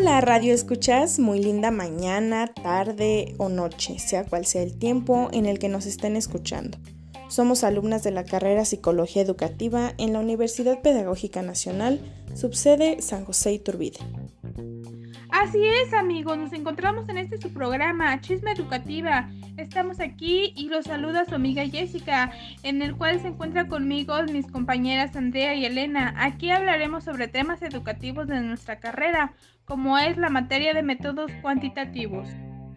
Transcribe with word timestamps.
Hola 0.00 0.22
Radio 0.22 0.54
Escuchas, 0.54 1.18
muy 1.18 1.42
linda 1.42 1.70
mañana, 1.70 2.54
tarde 2.54 3.34
o 3.36 3.50
noche, 3.50 3.98
sea 3.98 4.24
cual 4.24 4.46
sea 4.46 4.62
el 4.62 4.78
tiempo 4.78 5.28
en 5.30 5.44
el 5.44 5.58
que 5.58 5.68
nos 5.68 5.84
estén 5.84 6.16
escuchando. 6.16 6.78
Somos 7.28 7.64
alumnas 7.64 8.02
de 8.02 8.10
la 8.10 8.24
carrera 8.24 8.64
Psicología 8.64 9.20
Educativa 9.20 9.92
en 9.98 10.14
la 10.14 10.20
Universidad 10.20 10.80
Pedagógica 10.80 11.42
Nacional, 11.42 12.00
subsede 12.34 13.02
San 13.02 13.26
José 13.26 13.52
Iturbide. 13.52 13.98
Así 15.32 15.64
es, 15.64 15.94
amigos, 15.94 16.38
nos 16.38 16.52
encontramos 16.52 17.08
en 17.08 17.16
este 17.16 17.38
su 17.38 17.52
programa, 17.52 18.20
Chisme 18.20 18.50
Educativa. 18.52 19.30
Estamos 19.56 20.00
aquí 20.00 20.52
y 20.56 20.68
los 20.68 20.86
saluda 20.86 21.24
su 21.24 21.36
amiga 21.36 21.64
Jessica, 21.66 22.32
en 22.64 22.82
el 22.82 22.96
cual 22.96 23.20
se 23.20 23.28
encuentra 23.28 23.68
conmigo 23.68 24.14
mis 24.32 24.50
compañeras 24.50 25.14
Andrea 25.14 25.54
y 25.54 25.64
Elena. 25.64 26.14
Aquí 26.18 26.50
hablaremos 26.50 27.04
sobre 27.04 27.28
temas 27.28 27.62
educativos 27.62 28.26
de 28.26 28.40
nuestra 28.40 28.80
carrera, 28.80 29.32
como 29.64 29.98
es 29.98 30.16
la 30.16 30.30
materia 30.30 30.74
de 30.74 30.82
métodos 30.82 31.30
cuantitativos. 31.42 32.28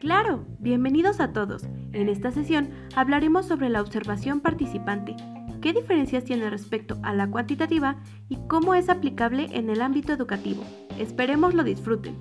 Claro, 0.00 0.44
bienvenidos 0.58 1.20
a 1.20 1.32
todos. 1.32 1.64
En 1.92 2.08
esta 2.08 2.32
sesión 2.32 2.70
hablaremos 2.96 3.46
sobre 3.46 3.68
la 3.68 3.80
observación 3.80 4.40
participante, 4.40 5.14
qué 5.60 5.72
diferencias 5.72 6.24
tiene 6.24 6.50
respecto 6.50 6.98
a 7.02 7.14
la 7.14 7.28
cuantitativa 7.28 7.96
y 8.28 8.38
cómo 8.48 8.74
es 8.74 8.88
aplicable 8.88 9.48
en 9.52 9.70
el 9.70 9.82
ámbito 9.82 10.12
educativo. 10.12 10.64
Esperemos 10.98 11.54
lo 11.54 11.62
disfruten. 11.62 12.18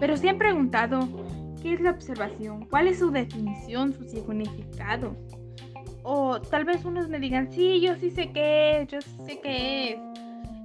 Pero 0.00 0.16
se 0.16 0.28
han 0.28 0.38
preguntado, 0.38 1.08
¿qué 1.62 1.74
es 1.74 1.80
la 1.80 1.90
observación? 1.90 2.66
¿Cuál 2.66 2.88
es 2.88 2.98
su 2.98 3.10
definición, 3.10 3.92
su 3.92 4.04
significado? 4.04 5.16
O 6.02 6.40
tal 6.40 6.64
vez 6.64 6.84
unos 6.84 7.08
me 7.08 7.18
digan, 7.18 7.50
sí, 7.52 7.80
yo 7.80 7.96
sí 7.96 8.10
sé 8.10 8.30
qué 8.32 8.80
es, 8.80 8.88
yo 8.88 9.00
sé 9.00 9.40
qué 9.40 9.92
es 9.92 9.98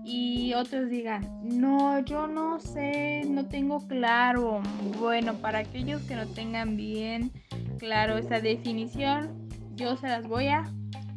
y 0.05 0.54
otros 0.54 0.90
digan, 0.90 1.26
no, 1.41 1.99
yo 1.99 2.27
no 2.27 2.60
sé, 2.60 3.24
no 3.26 3.48
tengo 3.48 3.88
claro. 3.88 4.62
Bueno, 4.99 5.34
para 5.35 5.60
aquellos 5.60 6.02
que 6.04 6.16
no 6.16 6.27
tengan 6.27 6.76
bien 6.76 7.32
claro 7.79 8.18
esa 8.18 8.41
definición, 8.41 9.48
yo 9.76 9.96
se 9.96 10.07
las 10.07 10.27
voy 10.27 10.48
a 10.48 10.63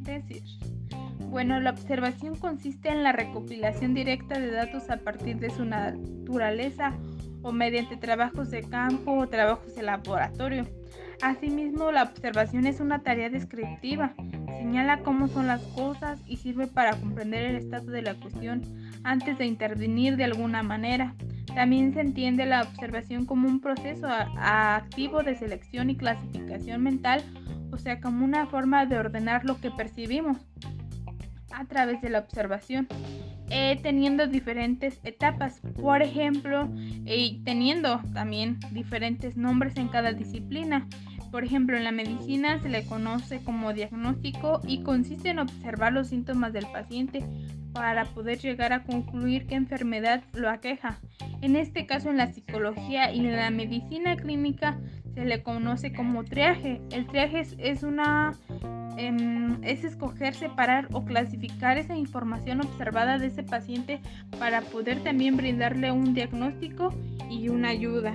decir. 0.00 0.42
Bueno, 1.30 1.60
la 1.60 1.70
observación 1.70 2.36
consiste 2.36 2.88
en 2.88 3.02
la 3.02 3.12
recopilación 3.12 3.92
directa 3.92 4.38
de 4.38 4.52
datos 4.52 4.88
a 4.88 4.98
partir 4.98 5.38
de 5.38 5.50
su 5.50 5.64
naturaleza 5.64 6.92
o 7.42 7.52
mediante 7.52 7.96
trabajos 7.96 8.50
de 8.50 8.62
campo 8.62 9.12
o 9.12 9.28
trabajos 9.28 9.74
de 9.74 9.82
laboratorio. 9.82 10.66
Asimismo, 11.22 11.92
la 11.92 12.02
observación 12.02 12.66
es 12.66 12.80
una 12.80 13.02
tarea 13.02 13.30
descriptiva, 13.30 14.14
señala 14.58 14.98
cómo 14.98 15.28
son 15.28 15.46
las 15.46 15.62
cosas 15.62 16.20
y 16.26 16.36
sirve 16.36 16.66
para 16.66 16.96
comprender 16.96 17.44
el 17.44 17.56
estado 17.56 17.90
de 17.90 18.02
la 18.02 18.14
cuestión 18.14 18.62
antes 19.02 19.38
de 19.38 19.46
intervenir 19.46 20.16
de 20.16 20.24
alguna 20.24 20.62
manera. 20.62 21.14
También 21.54 21.94
se 21.94 22.00
entiende 22.00 22.44
la 22.44 22.62
observación 22.62 23.24
como 23.24 23.48
un 23.48 23.60
proceso 23.60 24.08
activo 24.10 25.22
de 25.22 25.36
selección 25.36 25.88
y 25.88 25.96
clasificación 25.96 26.82
mental, 26.82 27.22
o 27.70 27.78
sea, 27.78 28.00
como 28.00 28.24
una 28.24 28.46
forma 28.46 28.84
de 28.84 28.98
ordenar 28.98 29.44
lo 29.44 29.58
que 29.58 29.70
percibimos 29.70 30.36
a 31.52 31.64
través 31.64 32.02
de 32.02 32.10
la 32.10 32.18
observación. 32.18 32.86
Eh, 33.48 33.78
teniendo 33.82 34.26
diferentes 34.26 34.98
etapas, 35.04 35.60
por 35.80 36.02
ejemplo, 36.02 36.68
eh, 37.04 37.40
teniendo 37.44 38.00
también 38.12 38.58
diferentes 38.72 39.36
nombres 39.36 39.76
en 39.76 39.88
cada 39.88 40.12
disciplina. 40.12 40.88
Por 41.30 41.44
ejemplo, 41.44 41.76
en 41.76 41.84
la 41.84 41.92
medicina 41.92 42.60
se 42.60 42.68
le 42.68 42.84
conoce 42.86 43.42
como 43.42 43.72
diagnóstico 43.72 44.60
y 44.66 44.82
consiste 44.82 45.30
en 45.30 45.38
observar 45.38 45.92
los 45.92 46.08
síntomas 46.08 46.52
del 46.52 46.66
paciente 46.72 47.24
para 47.72 48.06
poder 48.06 48.38
llegar 48.38 48.72
a 48.72 48.84
concluir 48.84 49.46
qué 49.46 49.54
enfermedad 49.54 50.24
lo 50.32 50.48
aqueja. 50.48 50.98
En 51.42 51.56
este 51.56 51.86
caso, 51.86 52.10
en 52.10 52.16
la 52.16 52.32
psicología 52.32 53.12
y 53.12 53.18
en 53.18 53.36
la 53.36 53.50
medicina 53.50 54.16
clínica 54.16 54.78
se 55.14 55.24
le 55.24 55.42
conoce 55.42 55.92
como 55.92 56.24
triaje. 56.24 56.80
El 56.90 57.06
triaje 57.06 57.42
es, 57.58 57.82
una 57.82 58.32
es 58.96 59.84
escoger, 59.84 60.34
separar 60.34 60.88
o 60.92 61.04
clasificar 61.04 61.78
esa 61.78 61.96
información 61.96 62.60
observada 62.60 63.18
de 63.18 63.26
ese 63.26 63.42
paciente 63.42 64.00
para 64.38 64.62
poder 64.62 65.02
también 65.02 65.36
brindarle 65.36 65.92
un 65.92 66.14
diagnóstico 66.14 66.94
y 67.30 67.48
una 67.48 67.70
ayuda. 67.70 68.14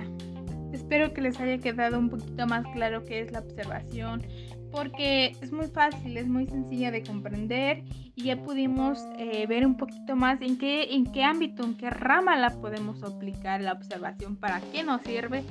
Espero 0.72 1.12
que 1.12 1.20
les 1.20 1.38
haya 1.38 1.58
quedado 1.58 1.98
un 1.98 2.08
poquito 2.08 2.46
más 2.46 2.66
claro 2.72 3.04
qué 3.04 3.20
es 3.20 3.30
la 3.30 3.40
observación, 3.40 4.22
porque 4.70 5.36
es 5.42 5.52
muy 5.52 5.66
fácil, 5.66 6.16
es 6.16 6.26
muy 6.26 6.46
sencilla 6.46 6.90
de 6.90 7.02
comprender 7.02 7.84
y 8.14 8.24
ya 8.24 8.42
pudimos 8.42 9.06
eh, 9.18 9.46
ver 9.46 9.66
un 9.66 9.76
poquito 9.76 10.16
más 10.16 10.40
en 10.40 10.56
qué, 10.56 10.94
en 10.94 11.04
qué 11.12 11.24
ámbito, 11.24 11.62
en 11.62 11.76
qué 11.76 11.90
rama 11.90 12.36
la 12.36 12.50
podemos 12.50 13.02
aplicar 13.02 13.60
la 13.60 13.72
observación, 13.72 14.36
para 14.36 14.60
qué 14.72 14.82
nos 14.82 15.02
sirve 15.02 15.44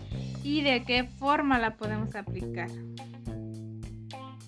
y 0.44 0.62
de 0.64 0.84
qué 0.84 1.04
forma 1.04 1.60
la 1.60 1.76
podemos 1.78 2.16
aplicar. 2.16 2.70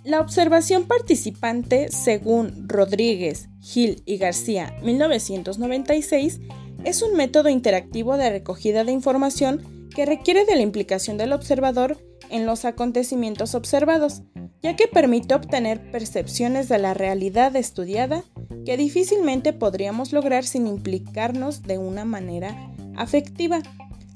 La 0.03 0.19
observación 0.19 0.83
participante, 0.83 1.89
según 1.89 2.67
Rodríguez, 2.67 3.47
Gil 3.61 4.03
y 4.05 4.17
García, 4.17 4.75
1996, 4.83 6.41
es 6.83 7.01
un 7.01 7.15
método 7.15 7.47
interactivo 7.47 8.17
de 8.17 8.29
recogida 8.29 8.83
de 8.83 8.91
información 8.91 9.87
que 9.95 10.05
requiere 10.05 10.43
de 10.43 10.55
la 10.55 10.61
implicación 10.61 11.17
del 11.17 11.31
observador 11.31 11.97
en 12.29 12.45
los 12.45 12.65
acontecimientos 12.65 13.55
observados, 13.55 14.23
ya 14.61 14.75
que 14.75 14.87
permite 14.87 15.35
obtener 15.35 15.89
percepciones 15.89 16.67
de 16.67 16.79
la 16.79 16.93
realidad 16.93 17.55
estudiada 17.55 18.25
que 18.65 18.75
difícilmente 18.75 19.53
podríamos 19.53 20.11
lograr 20.11 20.43
sin 20.43 20.67
implicarnos 20.67 21.63
de 21.63 21.77
una 21.77 22.03
manera 22.03 22.73
afectiva. 22.97 23.61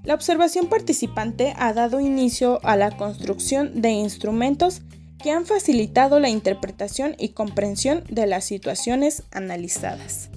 La 0.04 0.16
observación 0.16 0.68
participante 0.68 1.54
ha 1.58 1.72
dado 1.72 2.02
inicio 2.02 2.60
a 2.64 2.76
la 2.76 2.98
construcción 2.98 3.82
de 3.82 3.92
instrumentos 3.92 4.82
que 5.22 5.32
han 5.32 5.46
facilitado 5.46 6.20
la 6.20 6.30
interpretación 6.30 7.16
y 7.18 7.30
comprensión 7.30 8.04
de 8.10 8.28
las 8.28 8.46
situaciones 8.46 9.24
analizadas. 9.32 10.30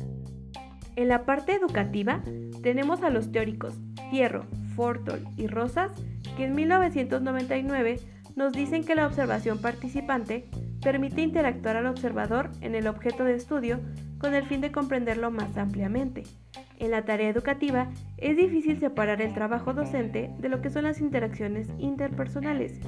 En 0.96 1.08
la 1.08 1.24
parte 1.24 1.54
educativa 1.54 2.22
tenemos 2.62 3.02
a 3.02 3.10
los 3.10 3.32
teóricos 3.32 3.74
Fierro, 4.10 4.46
Fortol 4.76 5.26
y 5.36 5.46
Rosas 5.46 5.92
que 6.36 6.44
en 6.44 6.54
1999 6.54 8.00
nos 8.36 8.52
dicen 8.52 8.84
que 8.84 8.94
la 8.94 9.06
observación 9.06 9.58
participante 9.58 10.48
permite 10.82 11.22
interactuar 11.22 11.76
al 11.76 11.86
observador 11.86 12.50
en 12.60 12.74
el 12.74 12.86
objeto 12.86 13.24
de 13.24 13.34
estudio 13.34 13.80
con 14.18 14.34
el 14.34 14.46
fin 14.46 14.60
de 14.60 14.72
comprenderlo 14.72 15.30
más 15.30 15.56
ampliamente. 15.56 16.24
En 16.78 16.90
la 16.90 17.04
tarea 17.04 17.28
educativa 17.28 17.90
es 18.16 18.36
difícil 18.36 18.78
separar 18.78 19.20
el 19.20 19.34
trabajo 19.34 19.74
docente 19.74 20.30
de 20.38 20.48
lo 20.48 20.62
que 20.62 20.70
son 20.70 20.84
las 20.84 21.00
interacciones 21.00 21.68
interpersonales, 21.78 22.80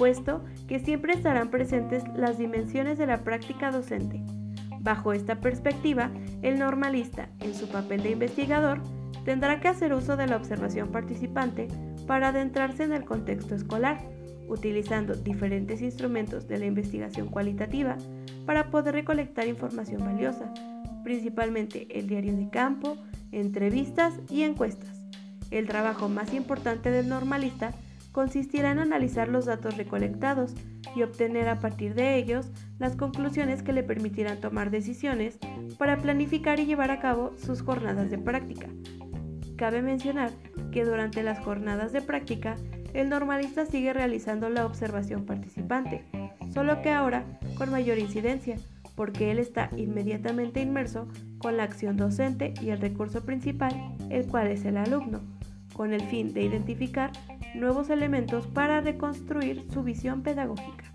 puesto 0.00 0.42
que 0.66 0.78
siempre 0.78 1.12
estarán 1.12 1.50
presentes 1.50 2.04
las 2.16 2.38
dimensiones 2.38 2.96
de 2.96 3.06
la 3.06 3.18
práctica 3.18 3.70
docente. 3.70 4.22
Bajo 4.80 5.12
esta 5.12 5.42
perspectiva, 5.42 6.10
el 6.40 6.58
normalista, 6.58 7.28
en 7.40 7.54
su 7.54 7.68
papel 7.68 8.02
de 8.02 8.12
investigador, 8.12 8.80
tendrá 9.26 9.60
que 9.60 9.68
hacer 9.68 9.92
uso 9.92 10.16
de 10.16 10.26
la 10.26 10.38
observación 10.38 10.88
participante 10.88 11.68
para 12.06 12.28
adentrarse 12.28 12.84
en 12.84 12.94
el 12.94 13.04
contexto 13.04 13.54
escolar, 13.54 14.00
utilizando 14.48 15.12
diferentes 15.12 15.82
instrumentos 15.82 16.48
de 16.48 16.56
la 16.56 16.64
investigación 16.64 17.28
cualitativa 17.28 17.98
para 18.46 18.70
poder 18.70 18.94
recolectar 18.94 19.48
información 19.48 20.02
valiosa, 20.02 20.50
principalmente 21.04 21.86
el 21.90 22.06
diario 22.06 22.34
de 22.34 22.48
campo, 22.48 22.96
entrevistas 23.32 24.14
y 24.30 24.44
encuestas. 24.44 25.04
El 25.50 25.66
trabajo 25.66 26.08
más 26.08 26.32
importante 26.32 26.90
del 26.90 27.06
normalista 27.06 27.74
consistirá 28.12 28.72
en 28.72 28.78
analizar 28.78 29.28
los 29.28 29.46
datos 29.46 29.76
recolectados 29.76 30.54
y 30.94 31.02
obtener 31.02 31.48
a 31.48 31.60
partir 31.60 31.94
de 31.94 32.16
ellos 32.16 32.50
las 32.78 32.96
conclusiones 32.96 33.62
que 33.62 33.72
le 33.72 33.82
permitirán 33.82 34.40
tomar 34.40 34.70
decisiones 34.70 35.38
para 35.78 35.98
planificar 35.98 36.60
y 36.60 36.66
llevar 36.66 36.90
a 36.90 37.00
cabo 37.00 37.32
sus 37.36 37.62
jornadas 37.62 38.10
de 38.10 38.18
práctica, 38.18 38.66
Cabe 39.60 39.82
mencionar 39.82 40.30
que 40.72 40.86
durante 40.86 41.22
las 41.22 41.38
jornadas 41.40 41.92
de 41.92 42.00
práctica, 42.00 42.56
el 42.94 43.10
normalista 43.10 43.66
sigue 43.66 43.92
realizando 43.92 44.48
la 44.48 44.64
observación 44.64 45.26
participante, 45.26 46.06
solo 46.54 46.80
que 46.80 46.90
ahora 46.90 47.38
con 47.58 47.70
mayor 47.70 47.98
incidencia, 47.98 48.56
porque 48.96 49.30
él 49.30 49.38
está 49.38 49.68
inmediatamente 49.76 50.62
inmerso 50.62 51.08
con 51.36 51.58
la 51.58 51.64
acción 51.64 51.98
docente 51.98 52.54
y 52.62 52.70
el 52.70 52.80
recurso 52.80 53.22
principal, 53.26 53.74
el 54.08 54.26
cual 54.28 54.46
es 54.46 54.64
el 54.64 54.78
alumno, 54.78 55.20
con 55.74 55.92
el 55.92 56.04
fin 56.04 56.32
de 56.32 56.42
identificar 56.42 57.12
nuevos 57.54 57.90
elementos 57.90 58.46
para 58.46 58.80
reconstruir 58.80 59.66
su 59.72 59.82
visión 59.82 60.22
pedagógica. 60.22 60.92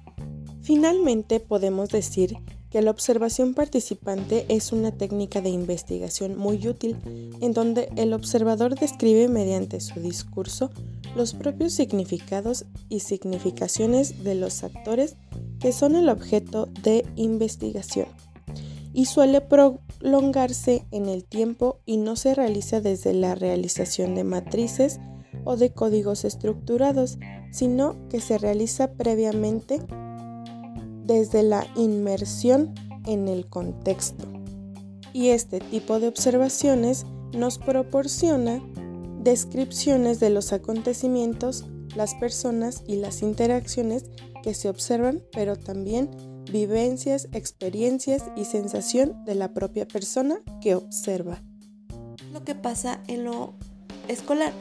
Finalmente 0.61 1.39
podemos 1.39 1.89
decir 1.89 2.37
que 2.71 2.81
la 2.81 2.91
observación 2.91 3.53
participante 3.53 4.45
es 4.49 4.71
una 4.71 4.91
técnica 4.91 5.39
de 5.39 5.49
investigación 5.49 6.37
muy 6.37 6.67
útil 6.67 6.97
en 7.39 7.53
donde 7.53 7.89
el 7.95 8.13
observador 8.13 8.75
describe 8.75 9.27
mediante 9.27 9.79
su 9.79 9.99
discurso 9.99 10.71
los 11.15 11.33
propios 11.33 11.73
significados 11.73 12.65
y 12.89 12.99
significaciones 12.99 14.23
de 14.23 14.35
los 14.35 14.63
actores 14.63 15.15
que 15.59 15.71
son 15.71 15.95
el 15.95 16.09
objeto 16.09 16.65
de 16.83 17.05
investigación. 17.15 18.07
y 18.95 19.05
suele 19.05 19.41
prolongarse 19.41 20.85
en 20.91 21.09
el 21.09 21.25
tiempo 21.25 21.79
y 21.85 21.97
no 21.97 22.15
se 22.15 22.33
realiza 22.33 22.79
desde 22.79 23.13
la 23.13 23.35
realización 23.35 24.15
de 24.15 24.23
matrices 24.23 25.01
o 25.45 25.55
de 25.55 25.71
códigos 25.71 26.25
estructurados, 26.25 27.17
sino 27.51 27.95
que 28.09 28.19
se 28.19 28.37
realiza 28.37 28.91
previamente 28.93 29.79
desde 31.05 31.43
la 31.43 31.65
inmersión 31.75 32.73
en 33.05 33.27
el 33.27 33.47
contexto. 33.47 34.25
Y 35.13 35.29
este 35.29 35.59
tipo 35.59 35.99
de 35.99 36.09
observaciones 36.09 37.05
nos 37.31 37.57
proporciona 37.57 38.61
descripciones 39.21 40.19
de 40.19 40.29
los 40.29 40.51
acontecimientos, 40.51 41.65
las 41.95 42.15
personas 42.15 42.83
y 42.85 42.97
las 42.97 43.21
interacciones 43.21 44.05
que 44.43 44.53
se 44.53 44.69
observan, 44.69 45.23
pero 45.31 45.55
también 45.55 46.09
vivencias, 46.51 47.27
experiencias 47.31 48.23
y 48.35 48.45
sensación 48.45 49.23
de 49.25 49.35
la 49.35 49.53
propia 49.53 49.87
persona 49.87 50.39
que 50.61 50.75
observa. 50.75 51.41
Lo 52.31 52.43
que 52.43 52.55
pasa 52.55 53.01
en 53.07 53.23
lo 53.23 53.53
escolar. 54.07 54.53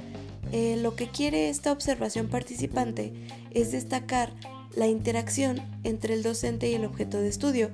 Eh, 0.57 0.77
lo 0.77 0.95
que 0.95 1.09
quiere 1.09 1.49
esta 1.49 1.73
observación 1.73 2.29
participante 2.29 3.13
es 3.51 3.73
destacar 3.73 4.33
la 4.77 4.87
interacción 4.87 5.61
entre 5.83 6.15
el 6.15 6.23
docente 6.23 6.71
y 6.71 6.75
el 6.75 6.85
objeto 6.85 7.21
de 7.21 7.27
estudio. 7.27 7.71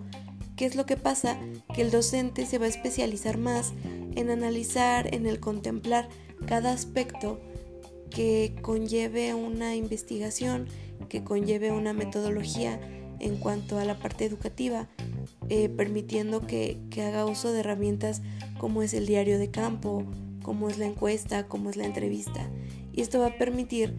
¿Qué 0.56 0.64
es 0.64 0.76
lo 0.76 0.86
que 0.86 0.96
pasa? 0.96 1.38
Que 1.74 1.82
el 1.82 1.90
docente 1.90 2.46
se 2.46 2.56
va 2.56 2.64
a 2.64 2.70
especializar 2.70 3.36
más 3.36 3.74
en 4.16 4.30
analizar, 4.30 5.14
en 5.14 5.26
el 5.26 5.40
contemplar 5.40 6.08
cada 6.46 6.72
aspecto 6.72 7.38
que 8.08 8.56
conlleve 8.62 9.34
una 9.34 9.76
investigación, 9.76 10.66
que 11.10 11.22
conlleve 11.22 11.72
una 11.72 11.92
metodología 11.92 12.80
en 13.18 13.36
cuanto 13.36 13.78
a 13.78 13.84
la 13.84 13.98
parte 13.98 14.24
educativa, 14.24 14.88
eh, 15.50 15.68
permitiendo 15.68 16.46
que, 16.46 16.78
haga 16.96 17.26
uso 17.26 17.52
de 17.52 17.60
herramientas 17.60 18.22
como 18.56 18.82
es 18.82 18.94
el 18.94 19.04
diario 19.06 19.38
de 19.38 19.50
campo, 19.50 20.06
como 20.42 20.68
es 20.68 20.78
la 20.78 20.86
encuesta, 20.86 21.46
como 21.46 21.70
es 21.70 21.76
la 21.76 21.86
entrevista. 21.86 22.50
Y 22.92 23.00
esto 23.00 23.20
va 23.20 23.26
a 23.26 23.38
permitir 23.38 23.96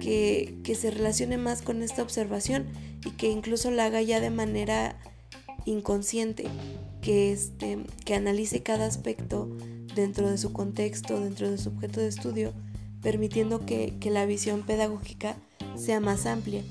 que, 0.00 0.60
se 0.78 0.90
relacione 0.90 1.38
más 1.38 1.62
con 1.62 1.82
esta 1.82 2.02
observación 2.02 2.66
y 3.04 3.10
que 3.12 3.30
incluso 3.30 3.70
la 3.70 3.86
haga 3.86 4.02
ya 4.02 4.20
de 4.20 4.30
manera 4.30 4.98
inconsciente, 5.64 6.44
que, 7.02 7.32
este, 7.32 7.78
que 8.04 8.14
analice 8.14 8.62
cada 8.62 8.86
aspecto 8.86 9.48
dentro 9.94 10.30
de 10.30 10.38
su 10.38 10.52
contexto, 10.52 11.20
dentro 11.20 11.50
de 11.50 11.58
su 11.58 11.70
objeto 11.70 12.00
de 12.00 12.08
estudio, 12.08 12.52
permitiendo 13.02 13.64
que 13.66 13.98
la 14.10 14.26
visión 14.26 14.62
pedagógica 14.62 15.36
sea 15.76 16.00
más 16.00 16.26
amplia. 16.26 16.62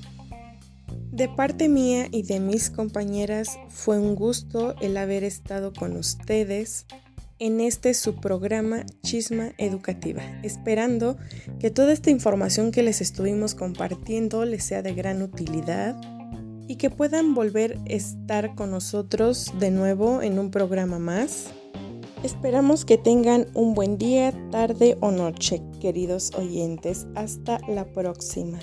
De 1.11 1.29
parte 1.29 1.67
mía 1.67 2.07
y 2.11 2.23
de 2.23 2.39
mis 2.39 2.69
compañeras 2.69 3.57
fue 3.69 3.97
un 3.97 4.13
gusto 4.13 4.75
el 4.81 4.97
haber 4.97 5.23
estado 5.23 5.73
con 5.73 5.97
ustedes 5.97 6.85
en 7.39 7.59
este 7.61 7.93
su 7.93 8.15
programa 8.15 8.85
Chisma 9.03 9.51
Educativa, 9.57 10.23
esperando 10.43 11.17
que 11.59 11.71
toda 11.71 11.93
esta 11.93 12.09
información 12.09 12.71
que 12.71 12.83
les 12.83 13.01
estuvimos 13.01 13.55
compartiendo 13.55 14.45
les 14.45 14.63
sea 14.63 14.81
de 14.81 14.93
gran 14.93 15.21
utilidad 15.21 15.95
y 16.67 16.75
que 16.75 16.89
puedan 16.89 17.33
volver 17.33 17.77
a 17.77 17.93
estar 17.93 18.55
con 18.55 18.71
nosotros 18.71 19.53
de 19.59 19.71
nuevo 19.71 20.21
en 20.21 20.39
un 20.39 20.51
programa 20.51 20.99
más. 20.99 21.47
Esperamos 22.23 22.83
que 22.83 22.97
tengan 22.97 23.47
un 23.53 23.73
buen 23.73 23.97
día, 23.97 24.33
tarde 24.51 24.97
o 24.99 25.11
noche, 25.11 25.61
queridos 25.79 26.33
oyentes. 26.35 27.05
Hasta 27.15 27.59
la 27.67 27.85
próxima. 27.85 28.59